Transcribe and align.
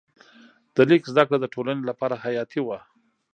د 0.75 0.77
لیک 0.89 1.03
زده 1.11 1.23
کړه 1.27 1.37
د 1.41 1.45
ټولنې 1.53 1.83
لپاره 1.89 2.21
حیاتي 2.23 2.61
وه. 2.63 2.77